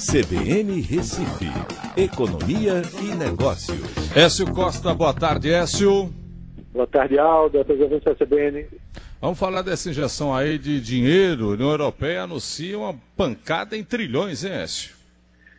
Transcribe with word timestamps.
CBN 0.00 0.80
Recife, 0.80 1.44
Economia 1.94 2.80
e 3.02 3.14
Negócios. 3.14 4.16
Écio 4.16 4.50
Costa, 4.50 4.94
boa 4.94 5.12
tarde, 5.12 5.52
Écio. 5.52 6.10
Boa 6.72 6.86
tarde, 6.86 7.18
Aldo, 7.18 7.62
presidente 7.62 8.06
da 8.06 8.14
CBN. 8.14 8.66
Vamos 9.20 9.38
falar 9.38 9.60
dessa 9.60 9.90
injeção 9.90 10.34
aí 10.34 10.56
de 10.56 10.80
dinheiro. 10.80 11.50
A 11.50 11.52
União 11.52 11.68
Europeia 11.68 12.22
anuncia 12.22 12.78
uma 12.78 12.94
pancada 13.14 13.76
em 13.76 13.84
trilhões, 13.84 14.42
hein, 14.42 14.52
Écio? 14.52 14.96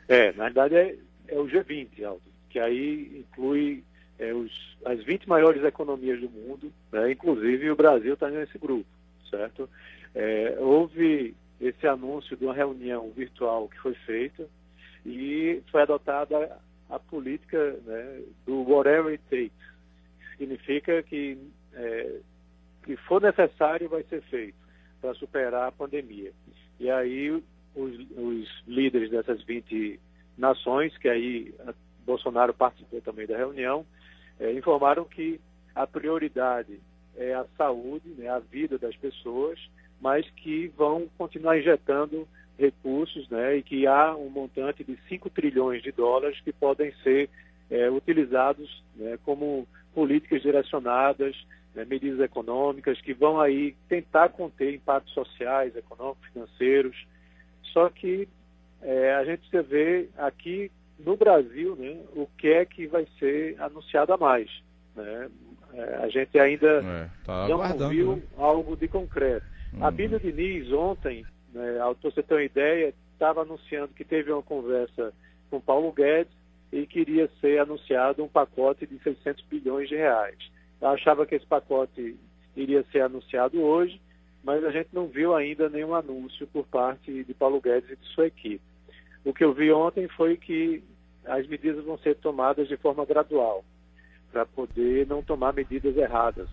É, 0.07 0.33
na 0.33 0.45
verdade 0.45 0.73
é, 0.75 0.95
é 1.27 1.37
o 1.37 1.45
G20, 1.45 2.03
Aldo, 2.03 2.23
que 2.49 2.57
aí 2.57 3.23
inclui 3.23 3.83
é, 4.17 4.33
os, 4.33 4.51
as 4.83 5.03
20 5.03 5.29
maiores 5.29 5.63
economias 5.63 6.19
do 6.19 6.29
mundo, 6.31 6.73
né, 6.91 7.11
inclusive 7.11 7.69
o 7.69 7.75
Brasil 7.75 8.15
está 8.15 8.27
nesse 8.27 8.57
grupo, 8.57 8.87
certo? 9.29 9.69
É, 10.15 10.57
houve 10.59 11.35
esse 11.61 11.87
anúncio 11.87 12.35
de 12.35 12.45
uma 12.45 12.53
reunião 12.53 13.11
virtual 13.11 13.69
que 13.69 13.79
foi 13.79 13.93
feita 13.93 14.47
e 15.05 15.61
foi 15.71 15.83
adotada 15.83 16.57
a 16.89 16.99
política 16.99 17.73
né, 17.85 18.23
do 18.45 18.63
whatever 18.63 19.11
it 19.11 19.23
takes. 19.29 19.71
Significa 20.37 21.03
que 21.03 21.37
é, 21.73 22.19
que 22.83 22.97
for 22.97 23.21
necessário 23.21 23.87
vai 23.87 24.03
ser 24.03 24.21
feito 24.23 24.57
para 24.99 25.13
superar 25.13 25.67
a 25.67 25.71
pandemia. 25.71 26.31
E 26.79 26.89
aí 26.89 27.29
os, 27.29 27.43
os, 27.75 28.63
líderes 28.67 29.11
dessas 29.11 29.41
20 29.43 29.99
nações, 30.37 30.97
que 30.97 31.07
aí 31.07 31.53
Bolsonaro 32.05 32.53
participou 32.53 33.01
também 33.01 33.27
da 33.27 33.37
reunião, 33.37 33.85
é, 34.39 34.51
informaram 34.53 35.05
que 35.05 35.39
a 35.75 35.85
prioridade 35.85 36.79
é 37.15 37.33
a 37.33 37.45
saúde, 37.57 38.09
né, 38.17 38.27
a 38.29 38.39
vida 38.39 38.77
das 38.77 38.95
pessoas, 38.95 39.59
mas 39.99 40.27
que 40.31 40.67
vão 40.77 41.07
continuar 41.17 41.59
injetando 41.59 42.27
recursos 42.57 43.27
né, 43.29 43.57
e 43.57 43.63
que 43.63 43.87
há 43.87 44.15
um 44.15 44.29
montante 44.29 44.83
de 44.83 44.97
5 45.07 45.29
trilhões 45.29 45.81
de 45.81 45.91
dólares 45.91 46.39
que 46.41 46.53
podem 46.53 46.93
ser 47.03 47.29
é, 47.69 47.89
utilizados 47.89 48.83
né, 48.95 49.17
como 49.23 49.67
políticas 49.93 50.41
direcionadas, 50.41 51.35
né, 51.73 51.85
medidas 51.85 52.19
econômicas 52.19 52.99
que 53.01 53.13
vão 53.13 53.39
aí 53.39 53.75
tentar 53.87 54.29
conter 54.29 54.73
impactos 54.73 55.13
sociais, 55.13 55.75
econômicos, 55.75 56.29
financeiros. 56.31 57.07
Só 57.73 57.89
que 57.89 58.27
é, 58.81 59.13
a 59.15 59.23
gente 59.23 59.39
precisa 59.39 59.63
ver 59.63 60.09
aqui 60.17 60.71
no 60.99 61.15
Brasil 61.15 61.75
né, 61.75 61.99
o 62.15 62.27
que 62.37 62.49
é 62.49 62.65
que 62.65 62.87
vai 62.87 63.07
ser 63.19 63.59
anunciado 63.59 64.13
a 64.13 64.17
mais. 64.17 64.49
Né? 64.95 65.29
É, 65.73 65.95
a 66.03 66.09
gente 66.09 66.37
ainda 66.39 66.83
é, 66.83 67.09
tá 67.23 67.47
não 67.47 67.89
viu 67.89 68.15
né? 68.15 68.21
algo 68.37 68.75
de 68.75 68.87
concreto. 68.87 69.45
A 69.79 69.87
uhum. 69.87 69.91
Bíblia 69.91 70.19
Diniz, 70.19 70.71
ontem, 70.71 71.25
né, 71.53 71.77
para 71.77 72.11
você 72.11 72.21
ter 72.21 72.33
uma 72.33 72.43
ideia, 72.43 72.93
estava 73.13 73.41
anunciando 73.41 73.93
que 73.93 74.03
teve 74.03 74.31
uma 74.31 74.41
conversa 74.41 75.13
com 75.49 75.61
Paulo 75.61 75.91
Guedes 75.91 76.33
e 76.71 76.85
queria 76.85 77.29
ser 77.39 77.59
anunciado 77.59 78.23
um 78.23 78.27
pacote 78.27 78.87
de 78.87 78.97
600 78.99 79.43
bilhões 79.45 79.87
de 79.87 79.95
reais. 79.95 80.37
Eu 80.81 80.89
achava 80.89 81.25
que 81.25 81.35
esse 81.35 81.45
pacote 81.45 82.17
iria 82.55 82.83
ser 82.91 83.01
anunciado 83.01 83.61
hoje, 83.61 84.01
mas 84.43 84.63
a 84.63 84.71
gente 84.71 84.89
não 84.91 85.07
viu 85.07 85.35
ainda 85.35 85.69
nenhum 85.69 85.93
anúncio 85.93 86.47
por 86.47 86.65
parte 86.65 87.23
de 87.23 87.33
Paulo 87.33 87.61
Guedes 87.61 87.91
e 87.91 87.95
de 87.95 88.05
sua 88.07 88.27
equipe. 88.27 88.63
O 89.23 89.33
que 89.33 89.43
eu 89.43 89.53
vi 89.53 89.71
ontem 89.71 90.07
foi 90.09 90.35
que 90.35 90.83
as 91.25 91.45
medidas 91.47 91.83
vão 91.85 91.97
ser 91.99 92.15
tomadas 92.15 92.67
de 92.67 92.77
forma 92.77 93.05
gradual, 93.05 93.63
para 94.31 94.45
poder 94.45 95.05
não 95.07 95.21
tomar 95.21 95.53
medidas 95.53 95.95
erradas 95.97 96.47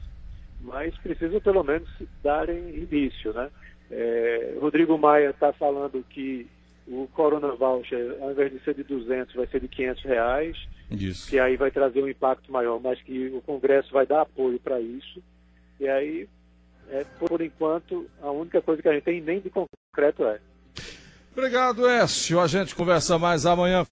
mas 0.61 0.97
precisa 0.99 1.41
pelo 1.41 1.63
menos 1.63 1.89
darem 2.23 2.59
início, 2.71 3.33
né? 3.33 3.51
É, 3.91 4.57
Rodrigo 4.61 4.99
Maia 4.99 5.31
está 5.31 5.53
falando 5.53 6.05
que 6.11 6.47
o 6.87 7.07
Corona 7.15 7.53
Voucher, 7.55 8.17
ao 8.21 8.33
invés 8.33 8.53
de 8.53 8.61
ser 8.61 8.75
de 8.75 8.83
200, 8.83 9.35
vai 9.35 9.47
ser 9.47 9.61
de 9.61 9.69
500 9.69 10.05
reais, 10.05 10.57
isso. 10.91 11.29
que 11.29 11.39
aí 11.39 11.57
vai 11.57 11.71
trazer 11.71 12.03
um 12.03 12.09
impacto 12.09 12.51
maior, 12.51 12.81
mas 12.81 13.01
que 13.03 13.29
o 13.29 13.41
Congresso 13.43 13.93
vai 13.93 14.07
dar 14.07 14.23
apoio 14.23 14.59
para 14.59 14.81
isso. 14.81 15.23
E 15.79 15.89
aí, 15.89 16.29
é, 16.91 17.05
por 17.19 17.41
enquanto, 17.41 18.07
a 18.21 18.31
única 18.31 18.61
coisa 18.61 18.83
que 18.83 18.89
a 18.89 18.93
gente 18.93 19.05
tem 19.05 19.21
nem 19.21 19.41
de 19.41 19.51
concreto 19.51 20.25
é. 20.25 20.41
Obrigado, 21.33 21.87
Écio. 21.87 22.41
A 22.41 22.47
gente 22.47 22.75
conversa 22.75 23.19
mais 23.19 23.47
amanhã. 23.47 23.85